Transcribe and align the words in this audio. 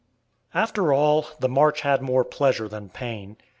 ]After 0.71 0.91
all, 0.91 1.27
the 1.41 1.47
march 1.47 1.81
had 1.81 2.01
more 2.01 2.25
pleasure 2.25 2.67
than 2.67 2.89
pain. 2.89 3.37